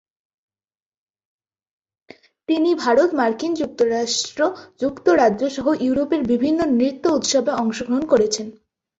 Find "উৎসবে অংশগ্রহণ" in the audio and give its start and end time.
7.07-8.03